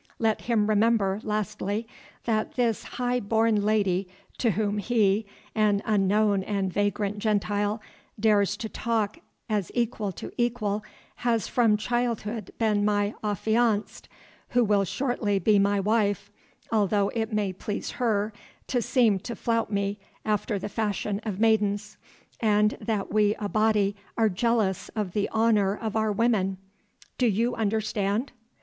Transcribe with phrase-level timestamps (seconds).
[0.17, 1.87] Let him remember, lastly,
[2.23, 4.07] that this high born lady
[4.39, 7.79] to whom he, an unknown and vagrant Gentile,
[8.19, 10.83] dares to talk as equal to equal,
[11.17, 14.09] has from childhood been my affianced,
[14.49, 16.31] who will shortly be my wife,
[16.71, 18.33] although it may please her
[18.69, 21.97] to seem to flout me after the fashion of maidens,
[22.39, 26.57] and that we Abati are jealous of the honour of our women.
[27.19, 28.31] Do you understand?"